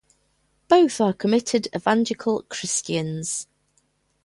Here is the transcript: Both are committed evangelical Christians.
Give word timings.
Both 0.67 0.99
are 0.99 1.13
committed 1.13 1.67
evangelical 1.75 2.41
Christians. 2.49 3.45